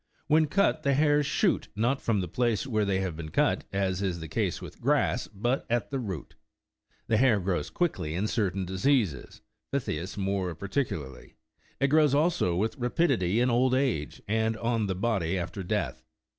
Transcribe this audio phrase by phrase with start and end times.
[0.25, 4.01] When cut, the hairs shoot, not from the place where they have been cut, as
[4.01, 6.33] is the case with grass, but at the root.
[7.05, 11.35] The hah' grows quickly in cer tain diseases, phthisis more particularly;
[11.79, 16.01] it grows also with rapidity in old age, and on the body after death.